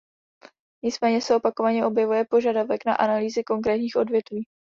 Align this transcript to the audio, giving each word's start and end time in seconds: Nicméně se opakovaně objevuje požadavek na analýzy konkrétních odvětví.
Nicméně 0.83 1.21
se 1.21 1.35
opakovaně 1.35 1.85
objevuje 1.85 2.25
požadavek 2.29 2.85
na 2.85 2.95
analýzy 2.95 3.43
konkrétních 3.43 3.95
odvětví. 3.95 4.45